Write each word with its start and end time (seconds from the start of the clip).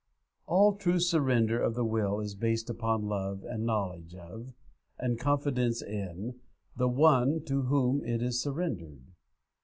All 0.47 0.73
true 0.73 0.99
surrender 0.99 1.61
of 1.61 1.75
the 1.75 1.85
will 1.85 2.21
is 2.21 2.33
based 2.33 2.71
upon 2.71 3.03
love 3.07 3.43
and 3.43 3.67
knowledge 3.67 4.15
of, 4.15 4.51
and 4.97 5.19
confidence 5.19 5.79
in, 5.83 6.39
the 6.75 6.89
one 6.89 7.43
to 7.45 7.61
whom 7.65 8.03
it 8.03 8.19
is 8.23 8.41
surrendered. 8.41 9.03